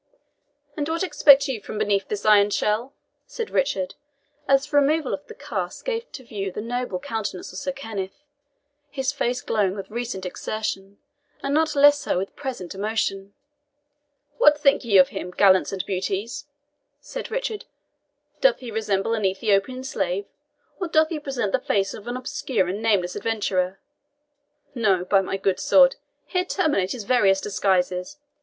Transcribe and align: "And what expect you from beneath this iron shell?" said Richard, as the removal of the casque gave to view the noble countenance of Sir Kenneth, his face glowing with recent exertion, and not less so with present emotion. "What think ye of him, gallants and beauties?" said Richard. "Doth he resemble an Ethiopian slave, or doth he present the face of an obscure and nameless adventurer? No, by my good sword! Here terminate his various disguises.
"And 0.75 0.89
what 0.89 1.03
expect 1.03 1.47
you 1.47 1.61
from 1.61 1.77
beneath 1.77 2.07
this 2.07 2.25
iron 2.25 2.49
shell?" 2.49 2.95
said 3.27 3.51
Richard, 3.51 3.93
as 4.47 4.65
the 4.65 4.77
removal 4.77 5.13
of 5.13 5.27
the 5.27 5.35
casque 5.35 5.85
gave 5.85 6.11
to 6.13 6.23
view 6.23 6.51
the 6.51 6.59
noble 6.59 6.97
countenance 6.97 7.53
of 7.53 7.59
Sir 7.59 7.71
Kenneth, 7.71 8.23
his 8.89 9.11
face 9.11 9.41
glowing 9.41 9.75
with 9.75 9.91
recent 9.91 10.25
exertion, 10.25 10.97
and 11.43 11.53
not 11.53 11.75
less 11.75 11.99
so 11.99 12.17
with 12.17 12.35
present 12.35 12.73
emotion. 12.73 13.35
"What 14.39 14.57
think 14.59 14.83
ye 14.83 14.97
of 14.97 15.09
him, 15.09 15.29
gallants 15.29 15.71
and 15.71 15.85
beauties?" 15.85 16.47
said 16.99 17.29
Richard. 17.29 17.65
"Doth 18.39 18.57
he 18.57 18.71
resemble 18.71 19.13
an 19.13 19.23
Ethiopian 19.23 19.83
slave, 19.83 20.25
or 20.79 20.87
doth 20.87 21.09
he 21.09 21.19
present 21.19 21.51
the 21.51 21.59
face 21.59 21.93
of 21.93 22.07
an 22.07 22.17
obscure 22.17 22.67
and 22.67 22.81
nameless 22.81 23.15
adventurer? 23.15 23.79
No, 24.73 25.05
by 25.05 25.21
my 25.21 25.37
good 25.37 25.59
sword! 25.59 25.97
Here 26.25 26.43
terminate 26.43 26.93
his 26.93 27.03
various 27.03 27.39
disguises. 27.39 28.17